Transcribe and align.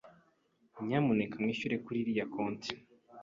Nyamuneka 0.85 1.35
mwishyure 1.41 1.75
kuriyi 1.85 2.23
compte. 2.33 2.71